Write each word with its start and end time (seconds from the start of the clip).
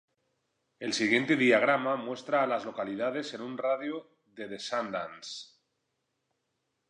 El 0.79 0.93
siguiente 0.93 1.35
diagrama 1.35 1.95
muestra 1.95 2.41
a 2.41 2.47
las 2.47 2.65
localidades 2.65 3.35
en 3.35 3.41
un 3.41 3.55
radio 3.55 4.09
de 4.25 4.47
de 4.47 4.57
Sundance. 4.57 5.59